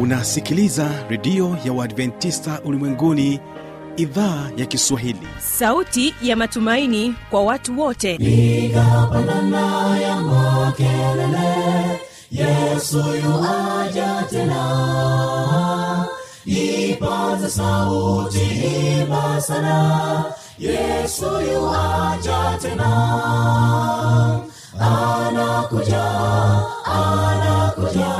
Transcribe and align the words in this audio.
unasikiliza 0.00 0.90
redio 1.08 1.56
ya 1.64 1.72
uadventista 1.72 2.60
ulimwenguni 2.64 3.40
idhaa 3.96 4.50
ya 4.56 4.66
kiswahili. 4.66 5.28
Sauti 5.38 6.14
ya 6.22 6.36
matumaini 6.36 7.14
kwa 7.30 7.42
watu 7.42 7.80
wote. 7.80 8.18
Piga 8.18 9.08
pandana 9.12 9.98
ya 10.00 10.16
makelele 10.16 12.00
yesu 12.30 12.98
yuaja 12.98 14.24
tena. 14.30 16.06
Ipata 16.44 17.50
sauti 17.50 18.40
imba 19.00 19.40
sana 19.40 20.24
yesu 20.58 21.24
yuaja 21.52 22.58
tena. 22.62 22.90
Anakuja 24.80 26.04
anakuja 26.84 28.19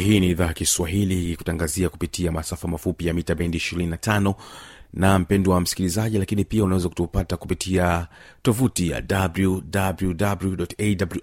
hii 0.00 0.20
ni 0.20 0.28
idhaa 0.30 0.46
ya 0.46 0.52
kiswahili 0.52 1.36
kutangazia 1.36 1.88
kupitia 1.88 2.32
masafa 2.32 2.68
mafupi 2.68 3.06
ya 3.06 3.14
mita 3.14 3.34
bendi 3.34 3.58
25 3.58 4.34
na 4.92 5.18
mpendo 5.18 5.50
wa 5.50 5.60
msikilizaji 5.60 6.18
lakini 6.18 6.44
pia 6.44 6.64
unaweza 6.64 6.88
kutupata 6.88 7.36
kupitia 7.36 8.06
tovuti 8.42 8.90
ya 8.90 9.02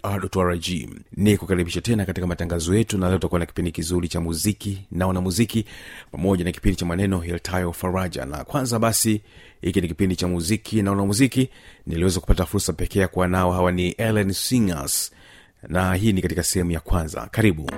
wwwawrrg 0.03 0.65
ni 1.17 1.37
kukaribisha 1.37 1.81
tena 1.81 2.05
katika 2.05 2.27
matangazo 2.27 2.75
yetu 2.75 2.97
na 2.97 3.07
leo 3.07 3.17
tutakuwa 3.17 3.39
na 3.39 3.45
kipindi 3.45 3.71
kizuri 3.71 4.07
cha 4.07 4.21
muziki 4.21 4.81
na 4.91 5.07
wanamuziki 5.07 5.65
pamoja 6.11 6.43
na 6.43 6.51
kipindi 6.51 6.75
cha 6.75 6.85
maneno 6.85 7.19
hiltayo 7.19 7.73
faraja. 7.73 8.25
Na 8.25 8.43
kwanza 8.43 8.79
basi 8.79 9.21
hiki 9.61 9.81
ni 9.81 9.87
kipindi 9.87 10.15
cha 10.15 10.27
muziki 10.27 10.81
na 10.81 10.91
wanamuziki. 10.91 11.49
Niliweza 11.87 12.19
kupata 12.19 12.45
fursa 12.45 12.73
pekee 12.73 12.99
ya 12.99 13.07
kuwa 13.07 13.27
nao. 13.27 13.51
Hawa 13.51 13.71
ni 13.71 13.89
ellen 13.91 14.33
singers 14.33 15.11
na 15.67 15.93
hii 15.93 16.13
ni 16.13 16.21
katika 16.21 16.43
sehemu 16.43 16.71
ya 16.71 16.79
kwanza. 16.79 17.27
Karibu 17.31 17.71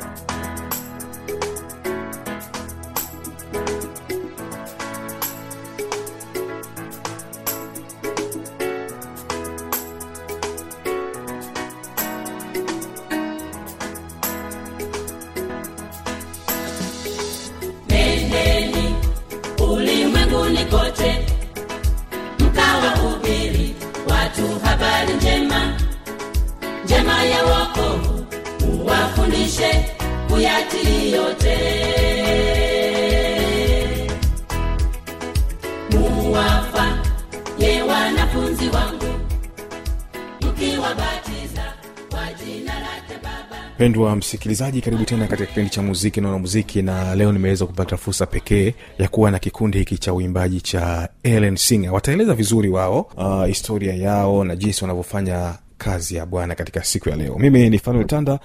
mpendwa 44.08 44.16
msikilizaji 44.16 44.82
karibu 44.82 45.04
tena 45.06 45.28
katika 45.28 45.48
kipindi 45.48 45.70
cha 45.70 45.82
muziki 45.82 46.22
naona 46.22 46.38
muziki 46.38 46.82
na 46.82 47.16
leo 47.16 47.32
nimeweza 47.32 47.66
kupata 47.66 47.98
fursa 47.98 48.26
pekee 48.26 48.74
ya 49.00 49.08
kuwa 49.08 49.32
na 49.32 49.40
kikundi 49.40 49.78
hiki 49.78 49.98
cha 49.98 50.14
uimbaji 50.14 50.62
cha 50.62 51.10
ellen 51.24 51.56
singer. 51.56 51.92
Wataeleza 51.94 52.34
vizuri 52.34 52.70
wao 52.70 53.00
uh, 53.18 53.46
historia 53.46 53.94
yao 53.94 54.44
na 54.44 54.56
jinsi 54.56 54.84
wanavyofanya 54.84 55.56
kazi 55.78 56.16
ya 56.16 56.26
bwana 56.26 56.56
katika 56.56 56.84
siku 56.84 57.10
ya 57.10 57.16
leo. 57.16 57.36
Mimi 57.40 57.70
ni 57.70 57.80
fanuel 57.80 58.06
tanda 58.08 58.40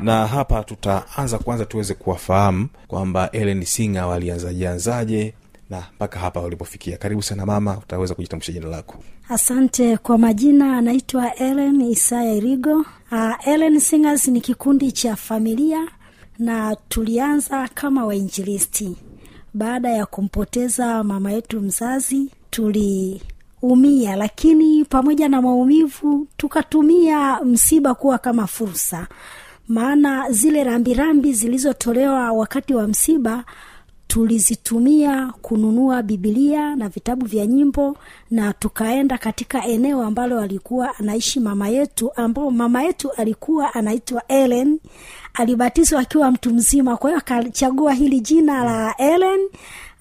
na 0.00 0.26
hapa 0.26 0.64
tutaanza 0.64 1.38
kwanza 1.38 1.64
tuweze 1.64 1.94
kuwafahamu 1.94 2.68
kwamba 2.88 3.30
ellen 3.30 3.64
singer 3.64 4.04
walianzajianzaje 4.04 5.34
na 5.72 5.82
mpaka 5.94 6.18
hapa 6.20 6.40
ulipofikia. 6.40 6.96
Karibu 6.96 7.22
sana 7.22 7.46
mama 7.46 7.78
utaweza 7.78 8.14
kujitambulisha 8.14 8.52
jina 8.52 8.66
lako. 8.68 8.96
Asante 9.28 9.96
kwa 9.96 10.18
majina 10.18 10.76
anaitwa 10.78 11.34
ellen 11.34 11.80
isaya 11.80 12.32
irigo. 12.34 12.84
Uh, 13.12 13.48
ellen 13.48 13.80
singers 13.80 14.28
ni 14.28 14.40
kikundi 14.40 14.92
cha 14.92 15.16
familia 15.16 15.88
na 16.38 16.76
tulianza 16.88 17.68
kama 17.74 18.06
wainjilisti. 18.06 18.96
Baada 19.54 19.90
ya 19.90 20.06
kumpoteza 20.06 21.04
mama 21.04 21.32
yetu 21.32 21.60
mzazi 21.60 22.30
tuliumia 22.50 24.16
lakini 24.16 24.84
pamoja 24.84 25.28
na 25.28 25.42
maumivu 25.42 26.26
tukatumia 26.36 27.40
msiba 27.44 27.94
kuwa 27.94 28.18
kama 28.18 28.46
fursa. 28.46 29.06
Maana 29.68 30.30
zile 30.30 30.64
rambirambi 30.64 31.32
zilizotolewa 31.32 32.32
wakati 32.32 32.74
wa 32.74 32.88
msiba 32.88 33.44
tulizitumia 34.12 35.32
kununua 35.42 36.02
bibilia 36.02 36.76
na 36.76 36.88
vitabu 36.88 37.26
vya 37.26 37.46
nyimbo 37.46 37.96
na 38.30 38.52
tukaenda 38.52 39.18
katika 39.18 39.64
eneo 39.66 40.02
ambalo 40.02 40.40
alikuwa 40.40 40.98
anaishi 40.98 41.40
mama 41.40 41.68
yetu 41.68 42.10
ambao 42.16 42.50
mama 42.50 42.82
yetu 42.82 43.10
alikuwa 43.12 43.74
anaitwa 43.74 44.26
ellen. 44.28 44.78
Alibatizwa 45.34 46.00
akiwa 46.00 46.30
mtu 46.30 46.54
mzima 46.54 46.96
kwa 46.96 47.10
hiyo 47.10 47.18
akachagua 47.18 47.92
hili 47.92 48.20
jina 48.20 48.64
la 48.64 48.96
ellen. 48.96 49.40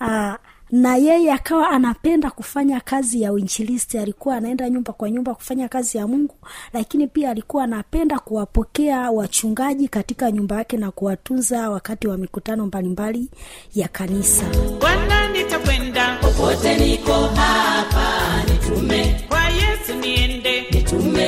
Uh, 0.02 0.34
na 0.72 0.96
yeye 0.96 1.32
akawa 1.34 1.70
anapenda 1.70 2.32
kufanya 2.32 2.80
kazi 2.80 3.22
ya 3.22 3.34
uinjilisti. 3.34 3.98
Alikuwa 3.98 4.36
anaenda 4.36 4.70
nyumba 4.70 4.94
kwa 4.94 5.10
nyumba 5.12 5.36
kufanya 5.36 5.68
kazi 5.70 5.98
ya 5.98 6.08
mungu 6.08 6.36
lakini 6.74 7.08
pia 7.08 7.30
alikuwa 7.30 7.64
anapenda 7.64 8.20
kuwapokea 8.20 9.12
wachungaji 9.12 9.88
katika 9.88 10.32
nyumba 10.32 10.56
yake 10.56 10.78
na 10.78 10.92
kuwatunza 10.92 11.70
wakati 11.70 12.08
wa 12.08 12.18
mikutano 12.18 12.66
mbalimbali 12.66 13.30
ya 13.76 13.88
kanisa. 13.88 14.44
Bwana 14.80 15.28
nitakwenda 15.30 16.18
popote 16.22 16.78
niko 16.78 17.14
hapa 17.14 18.22
nitume. 18.52 19.26
Kwa 19.30 19.44
yesu 19.50 19.94
niende. 20.02 20.62
Nitume. 20.72 21.28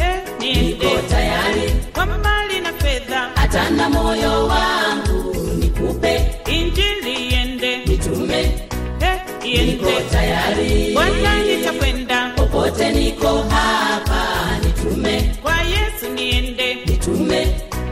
Eh, 0.00 0.22
niko 0.40 0.86
tayari. 1.08 1.72
Kwa 1.92 2.06
mali 2.06 2.60
na 2.60 2.72
fedha. 2.72 3.30
Hata 3.34 3.70
na 3.70 3.90
moyo 3.90 4.46
wangu 4.46 5.36
nikupe 5.58 6.33
niko 9.62 9.88
iende 9.90 10.10
tayari. 10.10 10.92
Bwana 10.94 11.42
nitakwenda. 11.42 12.32
Popote 12.36 12.90
niko 12.92 13.28
hapa 13.28 14.24
nitume. 14.64 15.34
Kwa 15.42 15.56
yesu 15.62 16.08
niende. 16.14 16.74
Nitume. 16.86 17.40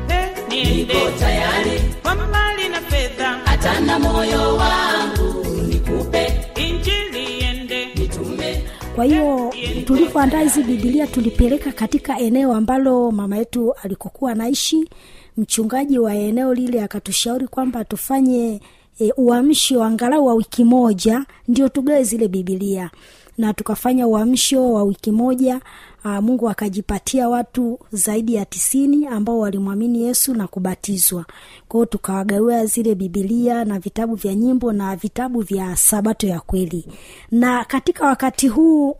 Eh, 0.09 0.29
niende. 0.49 0.95
Niko 0.95 1.11
tayari. 1.19 1.81
Kwa 2.03 2.15
mali 2.15 2.69
na 2.69 2.81
fedha. 2.81 3.41
Hata 3.45 3.81
na 3.81 3.99
moyo 3.99 4.57
wangu 4.57 5.47
nikupe. 5.69 6.33
Injili 6.57 7.39
iende. 7.41 7.87
Nitume. 7.95 8.63
Kwa 8.95 9.05
hiyo 9.05 9.55
tulipoandaa 9.85 10.41
hizi 10.41 10.63
bibilia 10.63 11.07
tulipeleka 11.07 11.73
katika 11.73 12.19
eneo 12.19 12.55
ambalo 12.55 13.11
mama 13.11 13.37
yetu 13.37 13.73
alikokuwa 13.83 14.33
anaishi. 14.33 14.89
Mchungaji 15.37 15.99
wa 15.99 16.15
eneo 16.15 16.55
lile 16.55 16.83
akatushauri 16.83 17.49
kwamba 17.49 17.85
tufanye 17.85 18.61
e, 19.01 19.13
uamsho 19.17 19.83
angalau 19.85 20.27
wa 20.27 20.35
wiki 20.35 20.65
moja 20.65 21.25
ndio 21.49 21.69
tugawe 21.69 22.05
zile 22.05 22.29
bibilia 22.29 22.91
na 23.39 23.55
tukafanya 23.55 24.07
uamsho 24.07 24.73
wa 24.73 24.83
wiki 24.83 25.11
moja 25.11 25.61
aa, 26.05 26.21
mungu 26.21 26.49
akajipatia 26.49 27.29
watu 27.29 27.79
zaidi 27.93 28.35
ya 28.35 28.45
tisini 28.45 29.07
ambao 29.07 29.39
walimwamini 29.39 30.03
yesu 30.03 30.35
na 30.35 30.47
kubatizwa. 30.47 31.25
Kwao 31.69 31.87
tukawagawia 31.87 32.67
zile 32.67 32.95
bibilia 32.95 33.65
na 33.65 33.79
vitabu 33.79 34.15
vya 34.15 34.35
nyimbo 34.35 34.73
na 34.73 34.97
vitabu 34.97 35.41
vya 35.41 35.77
sabato 35.77 36.27
ya 36.27 36.41
kweli. 36.41 36.87
Na 37.31 37.65
katika 37.65 38.07
wakati 38.07 38.49
huu 38.49 38.97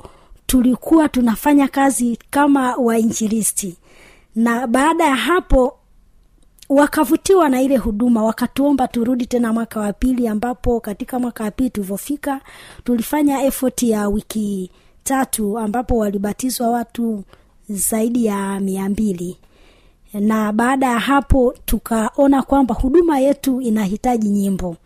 tulikuwa 0.47 1.09
tunafanya 1.09 1.69
kazi 1.69 2.19
kama 2.31 2.77
wainjilisti. 2.77 3.77
Na 4.37 4.67
baada 4.67 5.05
ya 5.05 5.15
hapo 5.17 5.77
wakavutiwa 6.75 7.49
na 7.49 7.63
ile 7.63 7.77
huduma 7.77 8.25
wakatuomba 8.25 8.89
turudi 8.89 9.27
tena 9.27 9.53
mwaka 9.53 9.81
wa 9.81 9.93
pili 9.93 10.29
ambapo 10.29 10.81
katika 10.81 11.19
mwaka 11.19 11.45
wa 11.45 11.51
pili 11.51 11.71
tulivyofika 11.71 12.41
tulifanya 12.85 13.43
effort 13.43 13.83
ya 13.83 14.09
wiki 14.09 14.71
tatu 15.05 15.59
ambapo 15.59 15.97
walibatizwa 15.97 16.71
watu 16.71 17.25
zaidi 17.69 18.25
ya 18.27 18.61
mia 18.61 18.89
mbili. 18.89 19.37
Na 20.15 20.53
baada 20.53 20.87
ya 20.87 20.99
hapo 20.99 21.55
tukaona 21.65 22.43
kwamba 22.43 22.75
huduma 22.75 23.19
yetu 23.19 23.61
inahitaji 23.61 24.29
nyimbo. 24.29 24.77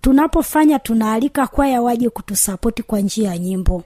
Tunapofanya 0.00 0.78
tunaalika 0.78 1.46
kwaya 1.46 1.82
waje 1.82 2.10
kutusapoti 2.10 2.82
kwa 2.82 3.00
njia 3.00 3.28
ya 3.30 3.38
nyimbo. 3.38 3.82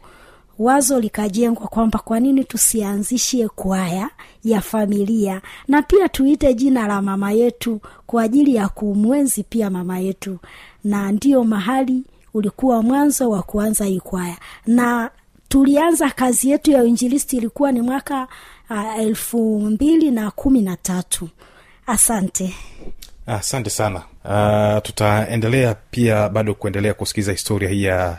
Wazo 0.59 1.01
likajengwa 1.01 1.67
kwamba 1.69 1.99
kwa 1.99 2.21
nini 2.21 2.45
tusianzishie 2.45 3.49
kwaya 3.49 4.11
ya 4.47 4.61
familia. 4.61 5.41
Na 5.69 5.83
pia 5.83 6.09
tuite 6.09 6.55
jina 6.55 6.87
la 6.87 7.03
mama 7.03 7.33
yetu 7.33 7.81
kwa 8.07 8.23
ajili 8.23 8.55
ya 8.55 8.69
kumwenzi 8.69 9.43
pia 9.43 9.71
mama 9.71 9.99
yetu. 9.99 10.39
Na 10.85 11.13
ndiyo 11.13 11.45
mahali 11.45 12.05
ulikuwa 12.35 12.83
mwanzo 12.83 13.31
wa 13.31 13.43
kuanza 13.43 13.87
ikwaya 13.89 14.37
na 14.67 15.11
tulianza 15.49 16.11
kazi 16.11 16.51
yetu 16.51 16.71
ya 16.71 16.83
uinjilisti 16.83 17.37
ilikuwa 17.37 17.73
ni 17.73 17.81
mwaka 17.81 18.29
uh, 18.71 18.99
elfu 18.99 19.61
mbili 19.61 20.11
na 20.11 20.31
kumi 20.31 20.63
na 20.63 20.77
tatu. 20.77 21.29
Asante. 21.87 22.55
Asante 23.27 23.71
sana. 23.71 24.03
Uh, 24.25 24.83
tutaendelea 24.83 25.75
pia 25.91 26.29
bado 26.29 26.55
kuendelea 26.55 26.95
kusikiliza 26.95 27.33
historia 27.33 27.69
hii 27.69 27.83
ya 27.85 28.19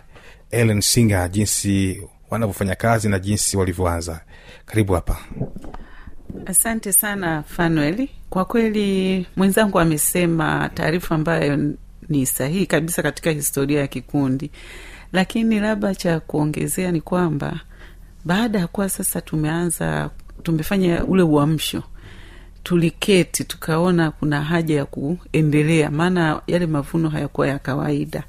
ellen 0.51 0.81
singer 0.81 1.29
jinsi 1.31 2.01
wanavyofanya 2.29 2.75
kazi 2.75 3.09
na 3.09 3.19
jinsi 3.19 3.57
walivyoanza. 3.57 4.19
Karibu 4.65 4.93
hapa 4.93 5.17
asante 6.45 6.93
sana 6.93 7.43
fanuel. 7.43 8.07
Kwa 8.29 8.45
kweli 8.45 9.25
mwenzangu 9.35 9.79
amesema 9.79 10.69
taarifa 10.73 11.15
ambayo 11.15 11.73
ni 12.09 12.25
sahihi 12.25 12.65
kabisa 12.65 13.03
katika 13.03 13.31
historia 13.31 13.79
ya 13.79 13.87
kikundi. 13.87 14.51
Lakini 15.13 15.59
labda 15.59 15.95
cha 15.95 16.19
kuongezea 16.19 16.91
ni 16.91 17.01
kwamba 17.01 17.59
baada 18.25 18.59
ya 18.59 18.67
kuwa 18.67 18.89
sasa 18.89 19.21
tumeanza 19.21 20.09
tumefanya 20.43 21.03
ule 21.05 21.23
uamsho 21.23 21.83
tuliketi 22.63 23.43
tukaona 23.43 24.11
kuna 24.11 24.41
haja 24.41 24.75
ya 24.75 24.85
kuendelea 24.85 25.91
maana 25.91 26.41
yale 26.47 26.65
mavuno 26.65 27.09
hayakuwa 27.09 27.47
ya 27.47 27.59
kawaida. 27.59 28.23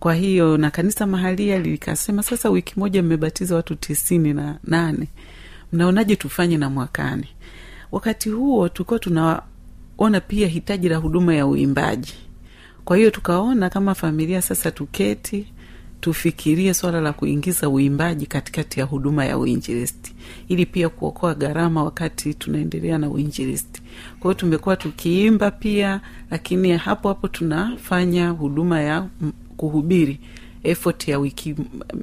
Kwa 0.00 0.14
hiyo 0.14 0.56
na 0.56 0.70
kanisa 0.70 1.06
mahalia 1.06 1.58
likasema 1.58 2.22
sasa 2.22 2.50
wiki 2.50 2.80
moja 2.80 3.02
mmebatiza 3.02 3.56
watu 3.56 3.74
tisini 3.74 4.32
na 4.34 4.58
nane 4.64 5.08
mnaonaje 5.76 6.16
tufanye 6.16 6.56
na 6.58 6.70
mwakani? 6.70 7.28
Wakati 7.92 8.28
huo 8.30 8.68
tulikuwa 8.68 8.98
tunaona 8.98 10.20
pia 10.26 10.48
hitaji 10.48 10.88
la 10.88 10.96
huduma 10.96 11.34
ya 11.34 11.46
uimbaji. 11.46 12.14
Kwa 12.84 12.96
hiyo 12.96 13.10
tukaona 13.10 13.70
kama 13.70 13.94
familia 13.94 14.42
sasa 14.42 14.70
tuketi 14.70 15.46
tufikirie 16.00 16.74
swala 16.74 17.00
la 17.00 17.12
kuingiza 17.12 17.68
uimbaji 17.68 18.26
katikati 18.26 18.80
ya 18.80 18.86
huduma 18.86 19.24
ya 19.24 19.38
uinjilisti 19.38 20.14
ili 20.48 20.66
pia 20.66 20.88
kuokoa 20.88 21.34
gharama 21.34 21.84
wakati 21.84 22.34
tunaendelea 22.34 22.98
na 22.98 23.08
uinjilisti. 23.10 23.82
Kwa 24.20 24.30
hiyo 24.30 24.34
tumekuwa 24.34 24.76
tukiimba 24.76 25.50
pia 25.50 26.00
lakini 26.30 26.76
hapo 26.76 27.08
hapo 27.08 27.28
tunafanya 27.28 28.28
huduma 28.30 28.80
ya 28.80 29.08
kuhubiri 29.56 30.20
effort 30.66 31.08
ya 31.08 31.18
wiki 31.18 31.54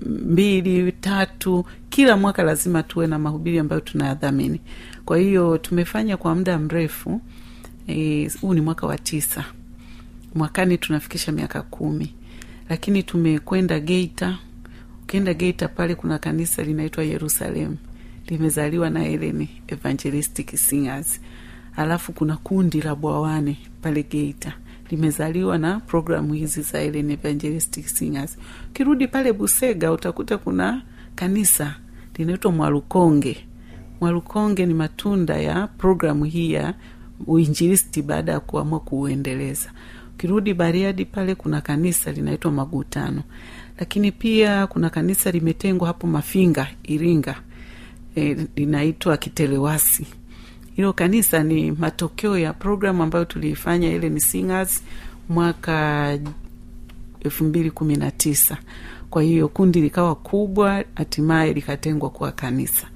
mbili 0.05 0.91
tatu 0.91 1.65
kila 1.89 2.17
mwaka 2.17 2.43
lazima 2.43 2.83
tuwe 2.83 3.07
na 3.07 3.19
mahubiri 3.19 3.59
ambayo 3.59 3.81
tunayadhamini. 3.81 4.61
Kwa 5.05 5.17
hiyo 5.17 5.57
tumefanya 5.57 6.17
kwa 6.17 6.35
muda 6.35 6.59
mrefu 6.59 7.21
eh, 7.87 8.31
huu 8.41 8.51
e, 8.51 8.55
ni 8.55 8.61
mwaka 8.61 8.87
wa 8.87 8.97
tisa. 8.97 9.45
Mwakani 10.35 10.77
tunafikisha 10.77 11.31
miaka 11.31 11.61
kumi. 11.61 12.13
Lakini 12.69 13.03
tumekwenda 13.03 13.79
geita. 13.79 14.37
Ukienda 15.03 15.33
geita 15.33 15.67
pale 15.67 15.95
kuna 15.95 16.17
kanisa 16.19 16.63
linaitwa 16.63 17.03
yerusalemu 17.03 17.77
limezaliwa 18.27 18.89
na 18.89 19.05
Ellen 19.05 19.47
evangelistic 19.67 20.55
singers. 20.57 21.21
Alafu 21.75 22.13
kuna 22.13 22.37
kundi 22.37 22.81
la 22.81 22.95
bwawane 22.95 23.57
pale 23.81 24.03
geita 24.03 24.53
limezaliwa 24.95 25.57
na 25.57 25.79
programu 25.79 26.33
hizi 26.33 26.61
za 26.61 26.81
Ellen 26.81 27.11
evangelistic 27.11 27.87
singers. 27.87 28.37
Ukirudi 28.69 29.07
pale 29.07 29.33
busega 29.33 29.91
utakuta 29.91 30.37
kuna 30.37 30.81
kanisa 31.15 31.75
linaitwa 32.17 32.51
mwalukonge. 32.51 33.37
Mwalukonge 34.01 34.65
ni 34.65 34.73
matunda 34.73 35.37
ya 35.37 35.67
programu 35.67 36.23
hii 36.23 36.51
ya 36.53 36.73
uinjilisti 37.27 38.01
baada 38.01 38.31
ya 38.31 38.39
kuamua 38.39 38.79
kuuendeleza. 38.79 39.71
Ukirudi 40.13 40.53
bariadi 40.53 41.05
pale 41.05 41.35
kuna 41.35 41.61
kanisa 41.61 42.11
linaitwa 42.11 42.51
magutano. 42.51 43.23
Lakini 43.79 44.11
pia 44.11 44.67
kuna 44.67 44.89
kanisa 44.89 45.31
limetengwa 45.31 45.87
hapo 45.87 46.07
mafinga 46.07 46.67
iringa. 46.83 47.35
E, 48.15 48.47
linaitwa 48.55 49.17
kitelewasi 49.17 50.07
hilo 50.75 50.93
kanisa 50.93 51.43
ni 51.43 51.71
matokeo 51.71 52.37
ya 52.37 52.53
programu 52.53 53.03
ambayo 53.03 53.25
tuliifanya 53.25 53.91
ile 53.91 54.09
ni 54.09 54.21
singers 54.21 54.83
mwaka 55.29 56.19
elfu 57.21 57.43
mbili 57.43 57.71
kumi 57.71 57.95
na 57.95 58.11
tisa. 58.11 58.57
Kwa 59.09 59.23
hiyo 59.23 59.47
kundi 59.47 59.81
likawa 59.81 60.15
kubwa 60.15 60.83
hatimaye 60.95 61.53
likatengwa 61.53 62.09
kuwa 62.09 62.31
kanisa. 62.31 62.87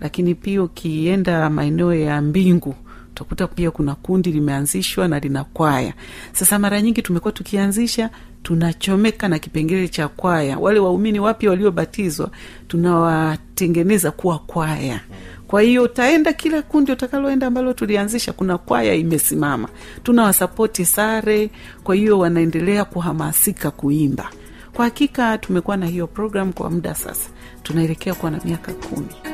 Lakini 0.00 0.34
pia 0.34 0.62
ukienda 0.62 1.50
maeneo 1.50 1.94
ya 1.94 2.22
mbingu 2.22 2.74
utakuta 3.10 3.46
pia 3.46 3.70
kuna 3.70 3.94
kundi 3.94 4.32
limeanzishwa 4.32 5.08
na 5.08 5.18
lina 5.18 5.44
kwaya. 5.44 5.92
Sasa 6.32 6.58
mara 6.58 6.82
nyingi 6.82 7.02
tumekuwa 7.02 7.32
tukianzisha 7.32 8.10
tunachomeka 8.42 9.28
na 9.28 9.38
kipengele 9.38 9.88
cha 9.88 10.08
kwaya. 10.08 10.58
Wale 10.58 10.78
waumini 10.80 11.20
wapya 11.20 11.50
waliobatizwa 11.50 12.30
tunawatengeneza 12.68 14.10
kuwa 14.10 14.38
kwaya 14.38 15.00
kwa 15.48 15.62
hiyo 15.62 15.82
utaenda 15.82 16.32
kila 16.32 16.62
kundi 16.62 16.92
utakaloenda 16.92 17.46
ambalo 17.46 17.72
tulianzisha 17.72 18.32
kuna 18.32 18.58
kwaya 18.58 18.94
imesimama. 18.94 19.68
Tunawasapoti 20.02 20.84
sare 20.84 21.50
kwa 21.84 21.94
hiyo 21.94 22.18
wanaendelea 22.18 22.84
kuhamasika 22.84 23.70
kuimba. 23.70 24.30
Kwa 24.74 24.84
hakika 24.84 25.38
tumekuwa 25.38 25.76
na 25.76 25.86
hiyo 25.86 26.06
program 26.06 26.52
kwa 26.52 26.70
muda 26.70 26.94
sasa. 26.94 27.30
Tunaelekea 27.62 28.14
kuwa 28.14 28.30
na 28.30 28.40
miaka 28.44 28.72
kumi 28.72 29.27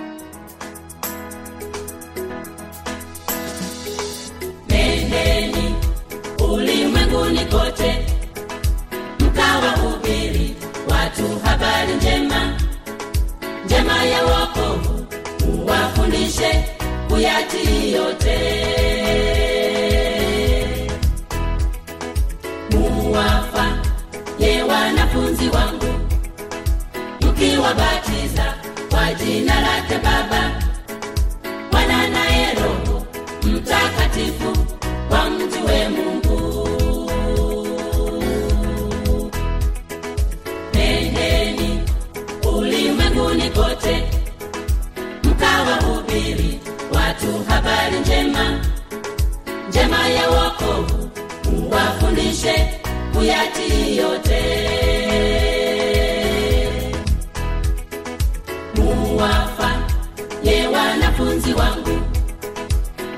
wanafunzi 60.73 61.55
wangu. 61.55 62.01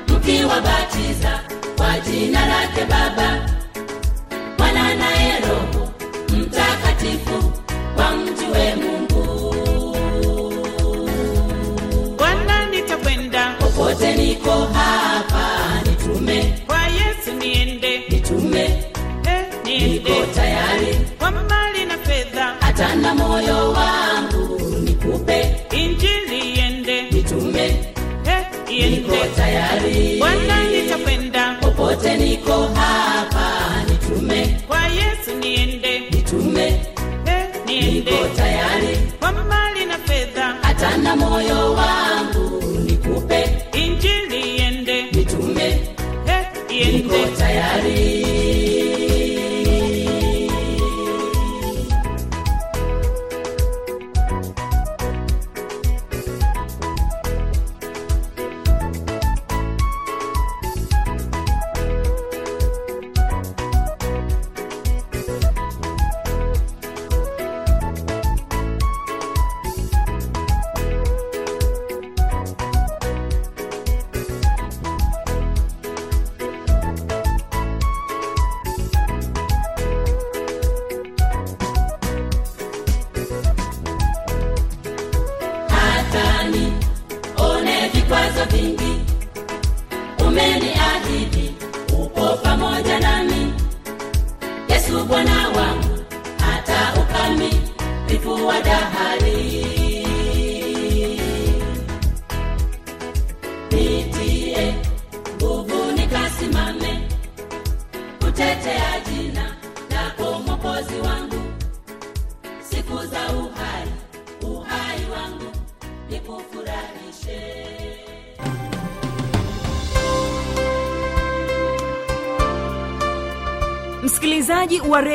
Mkiwabatiza 0.08 1.40
kwa 1.76 2.00
jina 2.00 2.46
lake 2.46 2.84
baba. 2.84 3.48
Mwana 4.58 4.94
naye 4.94 5.40
roho 5.40 5.88
mtakatifu 6.28 7.52
wamjue 7.98 8.74
mungu. 8.74 9.54
Bwana 12.18 12.66
nitakwenda. 12.66 13.54
Popote 13.58 14.14
niko 14.16 14.50
hapa 14.50 15.35
nitume, 32.16 32.30
niko 32.30 32.68
hapa 32.74 33.84
nitume, 33.90 34.60
kwa 34.66 34.78
Yesu 34.88 35.34
niende, 35.40 36.00
nitume. 36.10 36.66
Eh, 37.26 37.46
niende, 37.66 38.10
niko 38.10 38.28
tayari. 38.36 38.98
Kwa 39.20 39.32
mali 39.32 39.84
na 39.86 39.98
fedha, 39.98 40.56
hata 40.62 40.96
na 40.96 41.16
moyo 41.16 41.72
wangu 41.74 42.62
nikupe, 42.84 43.48
injili 43.72 44.56
iende, 44.56 45.02
nitume. 45.12 45.80
Eh, 46.28 46.92
niko 46.92 47.36
tayari. 47.38 48.15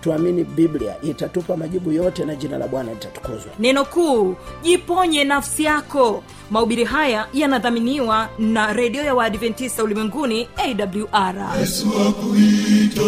tuamini 0.00 0.44
biblia 0.44 0.94
itatupa 1.02 1.56
majibu 1.56 1.92
yote 1.92 2.24
na 2.24 2.34
jina 2.36 2.58
la 2.58 2.68
bwana 2.68 2.92
litatukuzwa. 2.92 3.52
Neno 3.58 3.84
kuu 3.84 4.34
jiponye 4.62 5.24
nafsi 5.24 5.64
yako. 5.64 6.22
Mahubiri 6.50 6.84
haya 6.84 7.26
yanadhaminiwa 7.34 8.28
na 8.38 8.72
redio 8.72 9.02
ya 9.04 9.14
waadventista 9.14 9.84
ulimwenguni 9.84 10.48
awr 10.56 11.58
yesu 11.60 11.86
akuita 12.08 13.02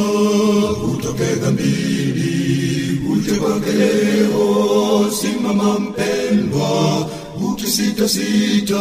utoke 0.95 1.25
dhambini 1.25 3.01
uje 3.13 3.33
kwake 3.33 3.73
leo 3.73 5.11
simama 5.11 5.79
mpendwa 5.79 7.09
ukisitasita 7.53 8.81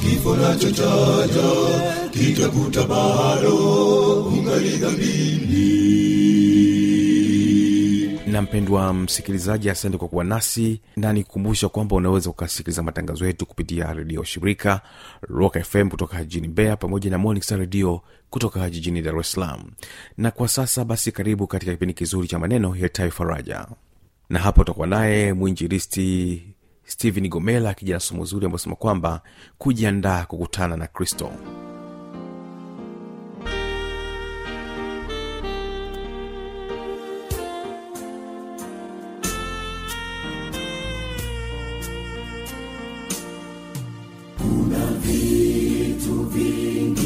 kifo 0.00 0.36
nacho 0.36 0.70
chaja 0.70 1.50
kitakuta 2.10 2.82
bado 2.82 3.54
ungali 4.22 4.68
dhambini 4.68 6.19
na 8.30 8.42
mpendwa 8.42 8.94
msikilizaji 8.94 9.70
asante 9.70 9.98
kwa 9.98 10.08
kuwa 10.08 10.24
nasi 10.24 10.80
na 10.96 11.12
nikukumbusha 11.12 11.68
kwamba 11.68 11.96
unaweza 11.96 12.30
ukasikiliza 12.30 12.82
matangazo 12.82 13.26
yetu 13.26 13.46
kupitia 13.46 13.92
redio 13.92 14.24
shirika 14.24 14.80
rock 15.22 15.58
fm 15.62 15.88
kutoka 15.90 16.24
jijini 16.24 16.48
mbeya 16.48 16.76
pamoja 16.76 17.10
na 17.10 17.18
morning 17.18 17.44
redio 17.50 18.02
kutoka 18.30 18.70
jijini 18.70 19.02
dar 19.02 19.18
es 19.18 19.32
salaam. 19.32 19.62
Na 20.16 20.30
kwa 20.30 20.48
sasa 20.48 20.84
basi 20.84 21.12
karibu 21.12 21.46
katika 21.46 21.72
kipindi 21.72 21.94
kizuri 21.94 22.28
cha 22.28 22.38
maneno 22.38 22.76
yatayo 22.76 23.10
faraja 23.10 23.66
na 24.28 24.38
hapa 24.38 24.62
utakuwa 24.62 24.86
naye 24.86 25.32
mwinjilisti 25.32 26.42
stephen 26.84 27.28
gomela 27.28 27.70
akija 27.70 27.94
na 27.94 28.00
somo 28.00 28.24
zuri 28.24 28.46
ambaosema 28.46 28.76
kwamba 28.76 29.20
kujiandaa 29.58 30.24
kukutana 30.24 30.76
na 30.76 30.86
kristo 30.86 31.30
vitu 45.02 46.14
vingi. 46.32 46.99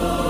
Lord. 0.00 0.21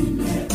Amen. 0.00 0.49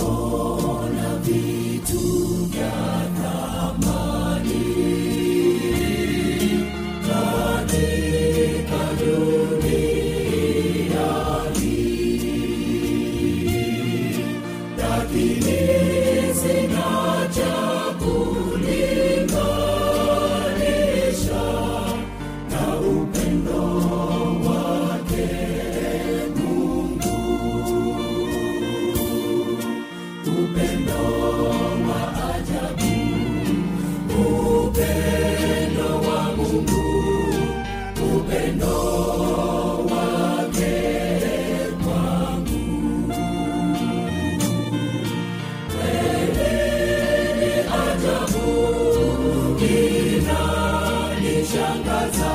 linashangaza 51.21 52.31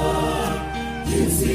jinsi 1.08 1.54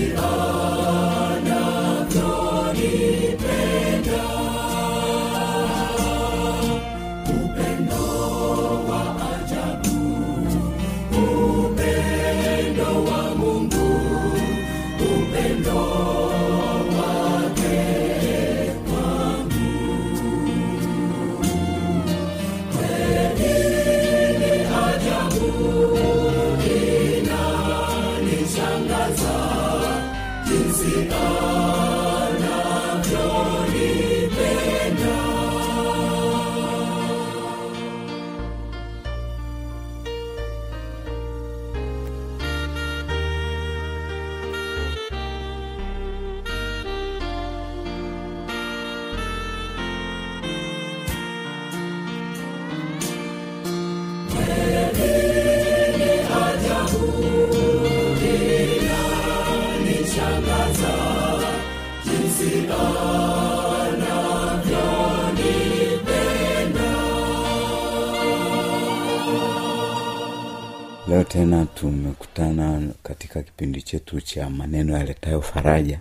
leo 71.08 71.24
tena 71.24 71.66
tumekutana 71.66 72.82
katika 73.04 73.44
kipindi 73.44 73.82
chetu 73.82 74.22
cha 74.22 74.50
maneno 74.50 74.98
yaletayo 74.98 75.42
faraja 75.42 76.00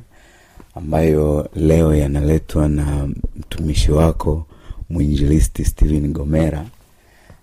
ambayo 0.75 1.49
leo 1.55 1.95
yanaletwa 1.95 2.69
na 2.69 3.09
mtumishi 3.37 3.93
wako 3.93 4.47
mwinjilisti 4.91 5.65
stephen 5.65 6.13
gomera 6.13 6.65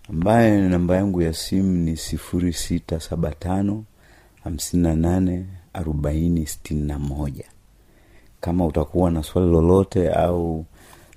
ambaye 0.09 0.61
namba 0.61 0.95
yangu 0.95 1.21
ya 1.21 1.33
simu 1.33 1.71
ni 1.71 1.97
sifuri 1.97 2.53
sita 2.53 2.99
saba 2.99 3.31
tano 3.31 3.83
hamsini 4.43 4.83
na 4.83 4.95
nane 4.95 5.45
arobaini 5.73 6.47
sitini 6.47 6.81
na 6.81 6.99
moja. 6.99 7.45
Kama 8.41 8.65
utakuwa 8.65 9.11
na 9.11 9.23
swali 9.23 9.51
lolote 9.51 10.09
au 10.09 10.65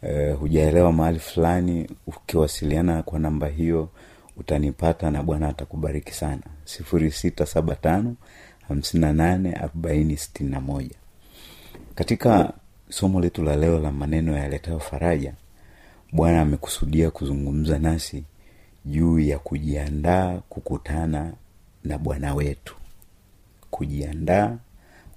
e, 0.03 0.33
hujaelewa 0.33 0.93
mahali 0.93 1.19
fulani 1.19 1.89
ukiwasiliana 2.07 3.03
kwa 3.03 3.19
namba 3.19 3.47
hiyo 3.49 3.89
utanipata 4.37 5.11
na 5.11 5.23
bwana 5.23 5.49
atakubariki 5.49 6.13
sana. 6.15 6.43
sifuri 6.65 7.11
sita 7.11 7.47
saba 7.47 7.75
tano 7.75 8.15
hamsini 8.69 9.01
na 9.01 9.13
nane 9.13 9.53
arobaini 9.53 10.17
sitini 10.17 10.51
na 10.51 10.61
moja. 10.61 10.95
Katika 11.95 12.53
somo 12.89 13.21
letu 13.21 13.43
la 13.43 13.57
leo 13.57 13.79
la 13.79 13.93
maneno 13.93 14.37
yaletayo 14.39 14.81
faraja 14.81 15.33
bwana 16.13 16.41
amekusudia 16.41 17.11
kuzungumza 17.11 17.79
nasi 17.79 18.25
juu 18.85 19.19
ya 19.19 19.39
kujiandaa 19.39 20.39
kukutana 20.49 21.33
na 21.85 21.99
bwana 21.99 22.35
wetu 22.35 22.75
kujiandaa 23.75 24.57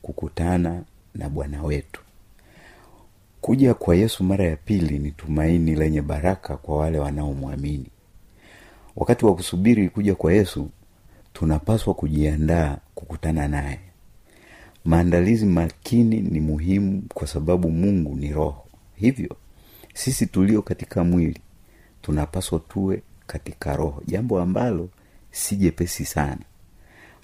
kukutana 0.01 0.83
na 1.15 1.29
bwana 1.29 1.63
wetu. 1.63 2.01
Kuja 3.41 3.73
kwa 3.73 3.95
yesu 3.95 4.23
mara 4.23 4.45
ya 4.45 4.55
pili 4.57 4.99
ni 4.99 5.11
tumaini 5.11 5.75
lenye 5.75 6.01
baraka 6.01 6.57
kwa 6.57 6.77
wale 6.77 6.99
wanaomwamini. 6.99 7.85
Wakati 8.95 9.25
wa 9.25 9.35
kusubiri 9.35 9.89
kuja 9.89 10.15
kwa 10.15 10.33
yesu 10.33 10.69
tunapaswa 11.33 11.93
kujiandaa 11.93 12.77
kukutana 12.95 13.47
naye. 13.47 13.79
Maandalizi 14.85 15.45
makini 15.45 16.19
ni 16.21 16.39
muhimu 16.39 17.03
kwa 17.13 17.27
sababu 17.27 17.69
mungu 17.71 18.15
ni 18.15 18.33
roho. 18.33 18.65
Hivyo 18.95 19.35
sisi 19.93 20.25
tulio 20.27 20.61
katika 20.61 21.03
mwili 21.03 21.39
tunapaswa 22.01 22.59
tuwe 22.59 23.01
katika 23.27 23.75
roho. 23.75 24.03
Jambo 24.07 24.39
ambalo 24.41 24.89
si 25.31 25.55
jepesi 25.55 26.05
sana 26.05 26.41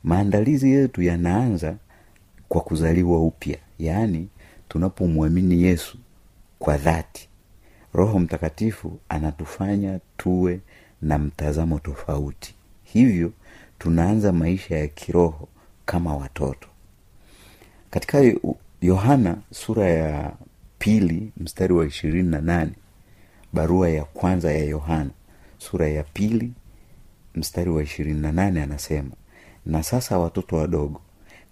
maandalizi 0.03 0.71
yetu 0.71 1.01
yanaanza 1.01 1.75
kwa 2.49 2.61
kuzaliwa 2.61 3.19
upya. 3.23 3.57
Yaani 3.79 4.27
tunapomwamini 4.69 5.63
yesu 5.63 5.97
kwa 6.59 6.77
dhati 6.77 7.29
roho 7.93 8.19
mtakatifu 8.19 8.99
anatufanya 9.09 9.99
tuwe 10.17 10.59
na 11.01 11.17
mtazamo 11.19 11.79
tofauti. 11.79 12.55
Hivyo 12.83 13.31
tunaanza 13.79 14.31
maisha 14.31 14.77
ya 14.77 14.87
kiroho 14.87 15.47
kama 15.85 16.15
watoto. 16.17 16.67
Katika 17.89 18.33
yohana 18.81 19.37
sura 19.51 19.89
ya 19.89 20.33
pili 20.79 21.31
mstari 21.37 21.73
wa 21.73 21.85
ishirini 21.85 22.29
na 22.29 22.41
nane 22.41 22.71
barua 23.53 23.89
ya 23.89 24.03
kwanza 24.03 24.51
ya 24.53 24.63
yohana 24.65 25.09
sura 25.57 25.87
ya 25.87 26.03
pili 26.03 26.51
mstari 27.35 27.69
wa 27.69 27.83
ishirini 27.83 28.21
na 28.21 28.31
nane 28.31 28.61
anasema 28.63 29.11
na 29.65 29.83
sasa 29.83 30.19
watoto 30.19 30.55
wadogo 30.55 31.01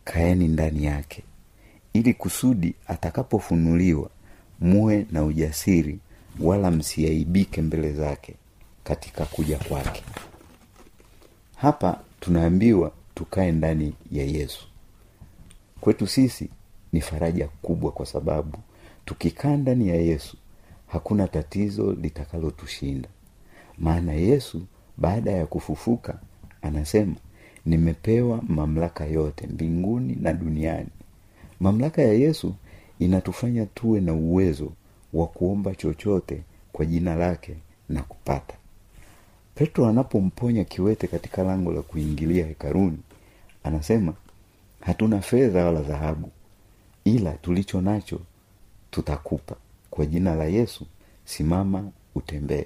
kaeni 0.04 0.47
ndani 0.47 0.86
yake. 0.86 1.24
Ili 1.93 2.13
kusudi 2.13 2.76
atakapofunuliwa 2.88 4.10
muwe 4.60 5.06
na 5.12 5.24
ujasiri 5.24 6.00
wala 6.39 6.71
msiaibike 6.71 7.62
mbele 7.62 7.93
zake 7.93 8.36
katika 8.84 9.26
kuja 9.26 9.58
kwake. 9.58 10.04
Hapa 11.56 12.00
tunaambiwa 12.19 12.91
tukae 13.15 13.52
ndani 13.52 13.93
ya 14.12 14.24
yesu. 14.24 14.67
Kwetu 15.82 16.08
sisi 16.08 16.50
ni 16.93 17.02
faraja 17.02 17.47
kubwa 17.62 17.91
kwa 17.91 18.06
sababu 18.06 18.58
tukikaa 19.06 19.58
ndani 19.58 19.88
ya 19.88 19.95
yesu 19.95 20.38
hakuna 20.88 21.28
tatizo 21.28 21.93
litakalotushinda. 21.93 23.10
Maana 23.78 24.13
yesu 24.13 24.62
baada 24.97 25.32
ya 25.32 25.45
kufufuka 25.45 26.19
anasema 26.62 27.15
nimepewa 27.65 28.41
mamlaka 28.47 29.06
yote 29.06 29.47
mbinguni 29.47 30.17
na 30.21 30.34
duniani. 30.34 30.89
Mamlaka 31.60 32.02
ya 32.02 32.13
yesu 32.13 32.54
inatufanya 33.00 33.65
tuwe 33.65 34.02
na 34.02 34.13
uwezo 34.13 34.71
wa 35.13 35.28
kuomba 35.28 35.76
chochote 35.76 36.41
kwa 36.71 36.86
jina 36.86 37.15
lake 37.15 37.56
na 37.89 38.04
kupata. 38.04 38.54
Petro 39.56 39.86
anapomponya 39.88 40.63
kiwete 40.63 41.08
katika 41.08 41.43
lango 41.43 41.71
la 41.74 41.82
kuingilia 41.82 42.45
hekaruni 42.45 42.97
anasema 43.63 44.13
hatuna 44.82 45.21
fedha 45.21 45.65
wala 45.65 45.82
dhahabu 45.82 46.30
ila 47.06 47.32
tulicho 47.32 47.82
nacho 47.82 48.19
tutakupa. 48.91 49.56
Kwa 49.89 50.06
jina 50.06 50.36
la 50.36 50.45
yesu 50.45 50.86
simama 51.26 51.91
utembee. 52.15 52.65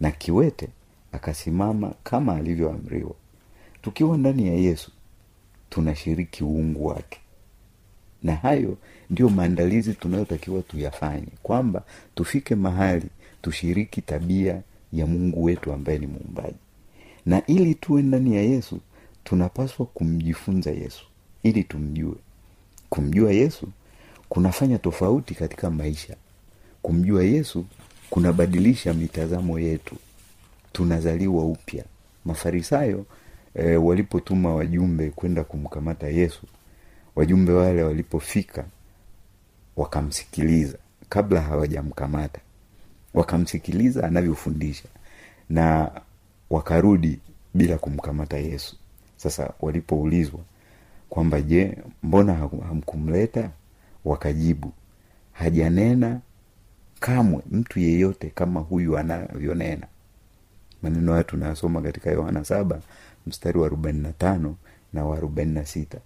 Na 0.00 0.10
kiwete 0.10 0.68
akasimama 1.12 1.94
kama 2.04 2.36
alivyoamriwa 2.36 3.14
tukiwa 3.86 4.16
ndani 4.18 4.46
ya 4.46 4.54
yesu 4.54 4.90
tunashiriki 5.70 6.44
uungu 6.44 6.86
wake. 6.86 7.20
Na 8.22 8.34
hayo 8.36 8.76
ndio 9.10 9.28
maandalizi 9.28 9.94
tunayotakiwa 9.94 10.62
tuyafanye 10.62 11.26
kwamba 11.42 11.82
tufike 12.14 12.54
mahali 12.54 13.06
tushiriki 13.42 14.02
tabia 14.02 14.62
ya 14.92 15.06
mungu 15.06 15.44
wetu 15.44 15.72
ambaye 15.72 15.98
ni 15.98 16.06
muumbaji. 16.06 16.56
Na 17.26 17.46
ili 17.46 17.74
tuwe 17.74 18.02
ndani 18.02 18.34
ya 18.36 18.42
yesu 18.42 18.80
tunapaswa 19.24 19.86
kumjifunza 19.86 20.70
yesu 20.70 21.04
ili 21.42 21.64
tumjue. 21.64 22.14
Kumjua 22.90 23.32
yesu 23.32 23.68
kunafanya 24.28 24.78
tofauti 24.78 25.34
katika 25.34 25.70
maisha. 25.70 26.16
Kumjua 26.82 27.24
yesu 27.24 27.64
kunabadilisha 28.10 28.94
mitazamo 28.94 29.58
yetu. 29.58 29.96
Tunazaliwa 30.72 31.44
upya. 31.44 31.84
Mafarisayo 32.24 33.06
e, 33.56 33.76
walipotuma 33.76 34.54
wajumbe 34.54 35.10
kwenda 35.10 35.44
kumkamata 35.44 36.08
yesu 36.08 36.46
wajumbe 37.16 37.52
wale 37.52 37.82
walipofika 37.82 38.64
wakamsikiliza. 39.76 40.78
Kabla 41.08 41.40
hawajamkamata 41.40 42.40
wakamsikiliza 43.14 44.04
anavyofundisha 44.06 44.88
na 45.50 45.90
wakarudi 46.50 47.18
bila 47.54 47.78
kumkamata 47.78 48.38
yesu. 48.38 48.76
Sasa 49.16 49.52
walipoulizwa 49.60 50.40
kwamba 51.08 51.40
je 51.42 51.76
mbona 52.02 52.34
hamkumleta? 52.68 53.50
Wakajibu 54.04 54.72
hajanena 55.32 56.20
kamwe 57.00 57.42
mtu 57.50 57.80
yeyote 57.80 58.30
kama 58.34 58.60
huyu 58.60 58.98
anavyonena. 58.98 59.86
Maneno 60.82 61.12
hayo 61.12 61.24
tunayasoma 61.24 61.82
katika 61.82 62.10
yohana 62.10 62.44
saba 62.44 62.80
mstari 63.26 63.58
wa 63.58 63.66
arobaini 63.66 64.08
na 64.92 65.04
wa 65.04 65.16
arobaini 65.16 65.52
na 65.52 65.66
sita. 65.66 65.98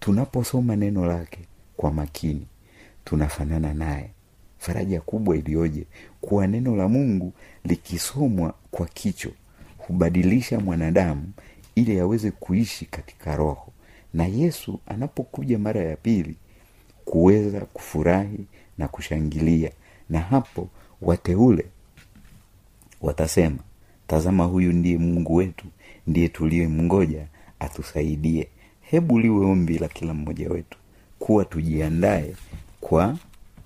Tunaposoma 0.00 0.76
neno 0.76 1.06
lake 1.06 1.38
kwa 1.76 1.92
makini 1.92 2.46
tunafanana 3.04 3.74
naye. 3.74 4.10
Faraja 4.58 5.00
kubwa 5.00 5.36
iliyoje 5.36 5.86
kuwa 6.20 6.46
neno 6.46 6.76
la 6.76 6.88
mungu 6.88 7.32
likisomwa 7.64 8.54
kwa 8.70 8.86
kicho 8.86 9.30
hubadilisha 9.78 10.60
mwanadamu 10.60 11.32
ili 11.74 12.00
aweze 12.00 12.30
kuishi 12.30 12.84
katika 12.86 13.36
roho. 13.36 13.72
Na 14.14 14.26
yesu 14.26 14.80
anapokuja 14.86 15.58
mara 15.58 15.80
ya 15.84 15.96
pili 15.96 16.36
kuweza 17.04 17.60
kufurahi 17.60 18.46
na 18.78 18.88
kushangilia 18.88 19.72
na 20.10 20.20
hapo 20.20 20.68
wateule 21.02 21.66
watasema 23.00 23.58
tazama 24.08 24.44
huyu 24.44 24.72
ndiye 24.72 24.98
mungu 24.98 25.34
wetu 25.34 25.66
ndiye 26.06 26.28
tuliyemngoja 26.28 27.26
atusaidie. 27.60 28.48
Hebu 28.80 29.18
liwe 29.18 29.46
ombi 29.46 29.78
la 29.78 29.88
kila 29.88 30.14
mmoja 30.14 30.48
wetu 30.48 30.78
kuwa 31.18 31.44
tujiandae 31.44 32.34
kwa 32.80 33.18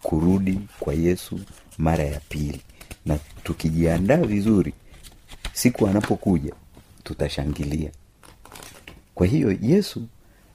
kurudi 0.02 0.58
kwa 0.80 0.94
yesu 0.94 1.40
mara 1.78 2.04
ya 2.04 2.20
pili. 2.28 2.60
Na 3.06 3.18
tukijiandaa 3.44 4.16
vizuri 4.16 4.72
siku 5.52 5.86
anapokuja 5.88 6.52
tutashangilia. 7.04 7.90
Kwa 9.14 9.26
hiyo 9.26 9.56
yesu 9.62 10.06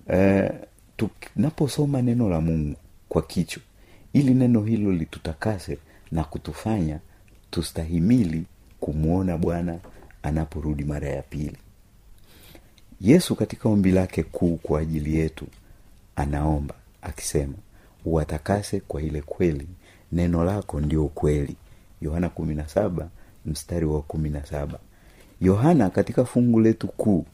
uh, 0.08 0.50
tunaposoma 0.98 2.02
neno 2.02 2.30
la 2.30 2.42
mungu 2.42 2.76
kwa 3.10 3.22
kichwa 3.22 3.64
ili 4.14 4.34
neno 4.34 4.64
hilo 4.64 4.92
litutakase 4.92 5.78
na 6.12 6.24
kutufanya 6.24 7.00
tustahimili 7.52 8.44
kumwona 8.80 9.38
bwana 9.38 9.80
anaporudi 10.24 10.84
mara 10.84 11.10
ya 11.10 11.22
pili. 11.22 11.58
Yesu 13.02 13.36
katika 13.36 13.70
ombi 13.70 13.92
lake 13.92 14.24
kuu 14.24 14.56
kwa 14.56 14.80
ajili 14.80 15.16
yetu 15.16 15.48
anaomba 16.16 16.76
akisema 17.02 17.54
uwatakase 18.06 18.80
kwa 18.80 19.02
ile 19.02 19.22
kweli 19.22 19.68
neno 20.12 20.44
lako 20.44 20.82
ndio 20.82 21.06
ukweli 21.06 21.56
yohana 22.02 22.30
mstari 23.46 23.86
wa 23.86 24.02
yohana 25.42 25.90
katika 25.90 26.26
fungu 26.26 26.60
letu 26.60 26.88
kuu 26.88 27.26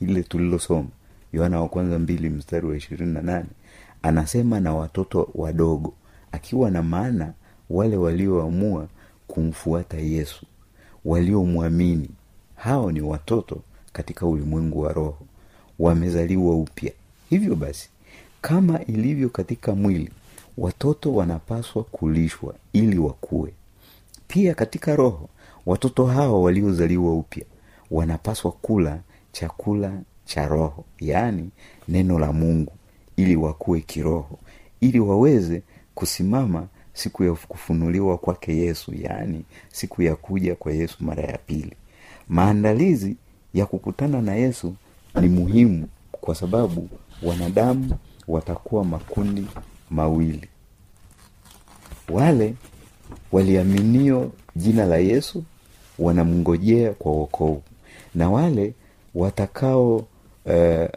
ile 0.00 0.22
tulilosoma 0.22 0.88
yohana 1.32 1.60
wa 1.60 1.68
kwanza 1.68 1.98
mbili 1.98 2.30
mstari 2.30 2.66
wa 2.66 2.76
ishirini 2.76 3.12
na 3.12 3.22
nane 3.22 3.46
anasema 4.02 4.60
na 4.60 4.74
watoto 4.74 5.28
wadogo 5.34 5.94
akiwa 6.32 6.70
na 6.70 6.82
maana 6.82 7.32
wale 7.70 7.96
walioamua 7.96 8.88
kumfuata 9.26 9.96
yesu 9.96 10.46
waliomwamini. 11.04 12.08
Hao 12.56 12.92
ni 12.92 13.00
watoto 13.00 13.60
katika 13.92 14.26
ulimwengu 14.26 14.80
wa 14.80 14.92
roho. 14.92 15.18
Wamezaliwa 15.78 16.56
upya. 16.56 16.92
Hivyo 17.30 17.54
basi 17.56 17.88
kama 18.40 18.84
ilivyo 18.84 19.28
katika 19.28 19.74
mwili 19.74 20.10
watoto 20.58 21.14
wanapaswa 21.14 21.84
kulishwa 21.84 22.54
ili 22.72 22.98
wakue. 22.98 23.52
Pia 24.28 24.54
katika 24.54 24.96
roho 24.96 25.28
watoto 25.66 26.06
hao 26.06 26.42
waliozaliwa 26.42 27.14
upya 27.14 27.44
wanapaswa 27.90 28.52
kula 28.52 29.00
chakula 29.32 30.00
cha 30.24 30.48
roho 30.48 30.84
yaani 31.00 31.50
neno 31.88 32.18
la 32.18 32.32
mungu 32.32 32.72
ili 33.16 33.36
wakuwe 33.36 33.80
kiroho 33.80 34.38
ili 34.80 35.00
waweze 35.00 35.62
kusimama 35.94 36.66
siku 37.00 37.24
ya 37.24 37.32
kufunuliwa 37.32 38.18
kwake 38.18 38.56
yesu 38.56 38.92
yaani 38.94 39.44
siku 39.72 40.02
ya 40.02 40.16
kuja 40.16 40.54
kwa 40.54 40.72
yesu 40.72 40.96
mara 41.00 41.22
ya 41.22 41.38
pili. 41.38 41.72
Maandalizi 42.28 43.16
ya 43.54 43.66
kukutana 43.66 44.22
na 44.22 44.34
yesu 44.34 44.74
ni 45.20 45.28
muhimu 45.28 45.88
kwa 46.12 46.34
sababu 46.34 46.88
wanadamu 47.22 47.90
watakuwa 48.28 48.84
makundi 48.84 49.46
mawili. 49.90 50.48
Wale 52.08 52.54
waliaminio 53.32 54.32
jina 54.56 54.86
la 54.86 54.96
yesu 54.96 55.44
wanamngojea 55.98 56.92
kwa 56.92 57.12
wokovu 57.12 57.62
na 58.14 58.30
wale 58.30 58.74
watakao 59.14 60.06
eh, 60.46 60.88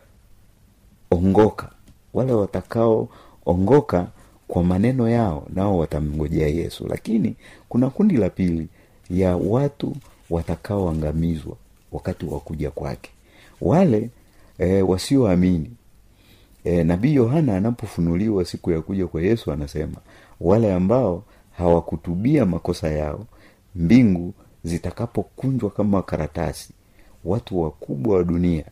ongoka 1.11 1.69
wale 2.13 2.33
watakao 2.33 3.09
ongoka 3.45 4.07
kwa 4.53 4.63
maneno 4.63 5.09
yao 5.09 5.47
nao 5.53 5.77
watamngojea 5.77 6.47
yesu. 6.47 6.87
Lakini 6.87 7.35
kuna 7.69 7.89
kundi 7.89 8.17
la 8.17 8.29
pili 8.29 8.67
ya 9.09 9.37
watu 9.37 9.95
watakaoangamizwa 10.29 11.55
wakati 11.91 12.25
wa 12.25 12.39
kuja 12.39 12.71
kwake. 12.71 13.11
Wale 13.61 14.09
e, 14.57 14.81
wasioamini. 14.81 15.71
E, 16.63 16.83
nabii 16.83 17.13
yohana 17.15 17.57
anapofunuliwa 17.57 18.45
siku 18.45 18.71
ya 18.71 18.81
kuja 18.81 19.07
kwa 19.07 19.21
yesu 19.21 19.51
anasema 19.51 19.97
wale 20.41 20.73
ambao 20.73 21.23
hawakutubia 21.57 22.45
makosa 22.45 22.89
yao 22.89 23.25
mbingu 23.75 24.33
zitakapokunjwa 24.63 25.69
kama 25.69 26.01
karatasi 26.01 26.73
watu 27.25 27.61
wakubwa 27.61 28.17
wa 28.17 28.23
dunia 28.23 28.65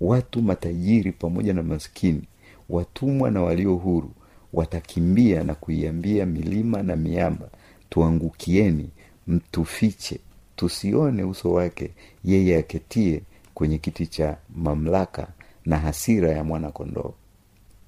watu 0.00 0.42
matajiri 0.42 1.12
pamoja 1.12 1.52
na 1.52 1.62
maskini 1.62 2.22
watumwa 2.68 3.30
na 3.30 3.42
walio 3.42 3.74
huru 3.74 4.10
watakimbia 4.54 5.44
na 5.44 5.54
kuiambia 5.54 6.26
milima 6.26 6.82
na 6.82 6.96
miamba 6.96 7.48
tuangukieni 7.90 8.90
mtufiche 9.26 10.18
tusione 10.56 11.24
uso 11.24 11.52
wake 11.52 11.90
yeye 12.24 12.58
aketie 12.58 13.22
kwenye 13.54 13.78
kiti 13.78 14.06
cha 14.06 14.36
mamlaka 14.56 15.28
na 15.66 15.76
hasira 15.78 16.30
ya 16.30 16.44
mwana 16.44 16.70
kondoo 16.70 17.14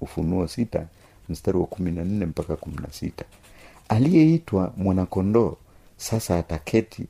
ufunuo 0.01 0.47
sita 0.47 0.87
mstari 1.29 1.57
wa 1.57 1.65
mpaka 2.25 2.55
aliyeitwa 3.89 4.73
mwanakondoo 4.77 5.55
sasa 5.97 6.37
ataketi 6.39 7.05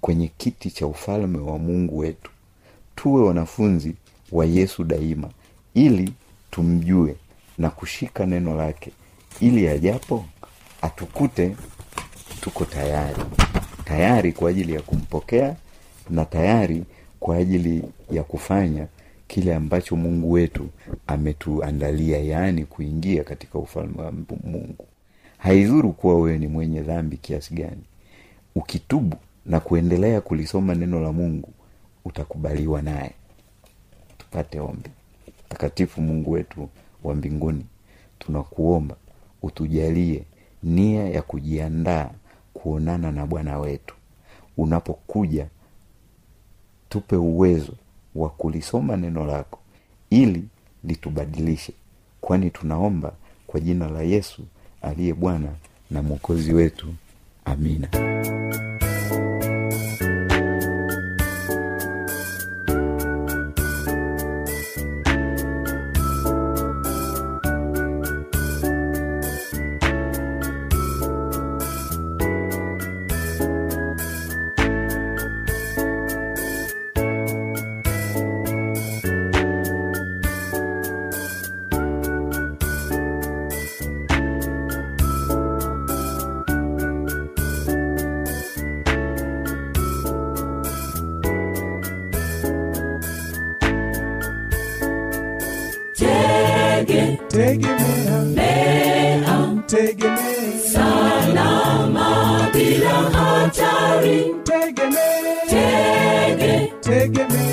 kwenye 0.00 0.30
kiti 0.38 0.70
cha 0.70 0.86
ufalme 0.86 1.38
wa 1.38 1.58
mungu 1.58 1.98
wetu. 1.98 2.30
Tuwe 2.96 3.22
wanafunzi 3.22 3.94
wa 4.32 4.46
yesu 4.46 4.84
daima 4.84 5.30
ili 5.74 6.12
tumjue 6.50 7.16
na 7.58 7.70
kushika 7.70 8.26
neno 8.26 8.54
lake. 8.56 8.90
Ili 9.40 9.68
ajapo 9.68 10.24
atukute 10.82 11.56
tuko 12.40 12.64
tayari. 12.64 13.22
Tayari 13.84 14.32
kwa 14.32 14.50
ajili 14.50 14.74
ya 14.74 14.80
kumpokea 14.82 15.56
na 16.10 16.24
tayari 16.24 16.84
kwa 17.20 17.36
ajili 17.36 17.82
ya 18.10 18.22
kufanya 18.22 18.86
kile 19.28 19.54
ambacho 19.54 19.96
mungu 19.96 20.32
wetu 20.32 20.68
ametuandalia 21.06 22.18
yaani 22.18 22.64
kuingia 22.64 23.24
katika 23.24 23.58
ufalme 23.58 24.02
wa 24.02 24.12
mungu. 24.44 24.86
Haidhuru 25.38 25.92
kuwa 25.92 26.14
wewe 26.14 26.38
ni 26.38 26.46
mwenye 26.46 26.80
dhambi 26.80 27.16
kiasi 27.16 27.54
gani. 27.54 27.82
Ukitubu 28.54 29.16
na 29.46 29.60
kuendelea 29.60 30.20
kulisoma 30.20 30.74
neno 30.74 31.00
la 31.00 31.12
mungu 31.12 31.48
utakubaliwa 32.04 32.82
naye. 32.82 33.10
Tupate 34.18 34.60
ombi. 34.60 34.90
Takatifu 35.48 36.00
mungu 36.02 36.30
wetu 36.30 36.68
wa 37.04 37.14
mbinguni. 37.14 37.66
Tunakuomba 38.18 38.96
utujalie 39.42 40.22
nia 40.62 41.08
ya 41.08 41.22
kujiandaa 41.22 42.10
kuonana 42.54 43.12
na 43.12 43.26
bwana 43.26 43.58
wetu. 43.58 43.94
Unapokuja 44.56 45.46
tupe 46.88 47.16
uwezo 47.16 47.72
wa 48.14 48.28
kulisoma 48.28 48.96
neno 48.96 49.26
lako 49.26 49.58
ili 50.10 50.44
litubadilishe 50.84 51.72
kwani 52.20 52.50
tunaomba 52.50 53.12
kwa 53.46 53.60
jina 53.60 53.88
la 53.88 54.02
yesu 54.02 54.42
aliye 54.82 55.14
bwana 55.14 55.48
na 55.90 56.02
mwokozi 56.02 56.52
wetu. 56.54 56.94
Amina 57.44 57.88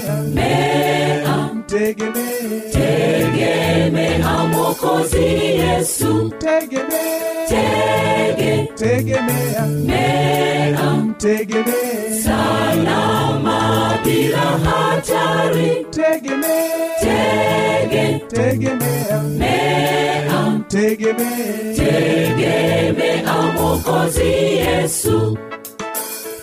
tegemea 0.01 0.23
mea, 0.33 1.49
tegemea 1.67 2.71
tegemea 2.71 4.47
Mwokozi 4.51 5.23
Yesu. 5.23 6.31
tegemea 6.39 7.47
Tege, 7.49 8.67
tegemea 8.75 9.65
mea, 9.67 11.13
tegemea 11.17 12.23
salama 12.23 13.99
bila 14.03 14.37
hatari 14.65 15.85
tegemea 15.91 16.99
tege 17.01 18.21
tegemea 18.29 19.21
mea 19.23 20.61
tegemea 20.67 21.75
tegemea 21.75 23.33
mwokozi 23.53 24.31
yesu 24.57 25.37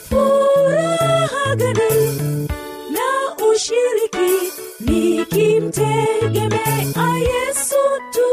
furaha 0.09 1.57
gani 1.57 2.28
ushiriki 3.69 4.33
nikimtegemea 4.81 7.09
yesu 7.29 7.83
tu. 8.15 8.31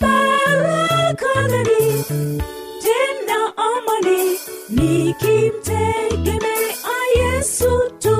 Baraka 0.00 1.34
gani 1.50 1.86
tena 2.84 3.38
amani 3.66 4.20
nikimtegemea 4.68 6.96
yesu 7.16 7.72
tu. 8.02 8.16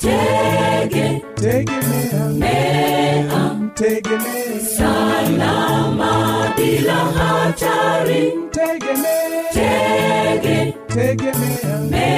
Tege 0.00 1.06
tegemea 1.34 2.24
mea 2.40 3.42
tegemea 3.74 4.60
salama 4.76 6.12
bila 6.56 6.94
hatari. 7.18 8.22
Tegemea. 8.50 9.44
Tege. 9.52 10.58
Tegemea. 10.94 11.74
mea 11.90 12.15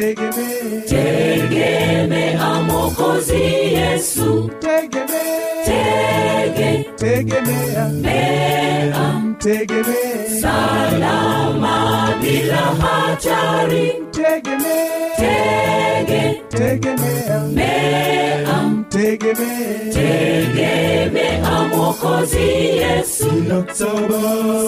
tegemea 0.00 0.80
tegemea 0.88 2.54
mwokozi 2.62 3.42
yesu. 3.74 4.50
Tegemea 4.60 5.64
tege 5.64 6.84
tegemea 6.96 7.88
mea 7.88 9.22
tegemea 9.38 10.40
salama 10.40 12.08
bila 12.20 12.56
hatari 12.56 13.92
tegemea 14.26 15.14
tege 15.16 16.22
tegemea 16.48 17.40
mea 17.54 18.62
tegemea 18.88 19.92
tegemea 19.94 21.60
mwokozi 21.68 22.46
yesu 22.82 23.30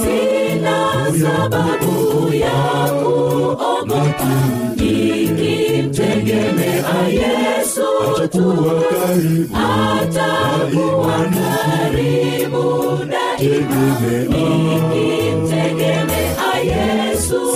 sina 0.02 0.76
sababu 1.20 1.94
ya 2.34 2.60
kuogopa 3.02 4.32
nikimtegemea 4.76 6.98
yesu 7.08 7.86
atakuwa 8.22 8.82
karibu 8.82 9.56
atakuwa 9.56 11.18
karibu 11.36 12.64
daima 13.10 13.84
nikimtegemea 14.28 16.50
yesu 16.64 17.07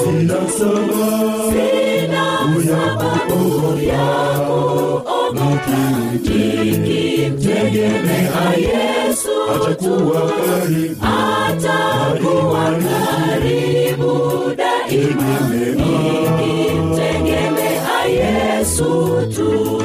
sina 0.03 0.41
sababu 0.59 1.59
ya 3.83 4.09
kuogopa 4.47 5.81
nikimtegemea 6.13 8.45
yesu. 8.57 9.31
Atakuwa 9.55 10.23
karibu. 10.33 10.97
Atakuwa 11.49 12.65
karibu. 12.71 14.13
daima. 14.57 15.33
Nikimtegemea 16.93 18.05
yesu 18.07 19.11
tu 19.37 19.82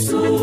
yesu 0.00 0.39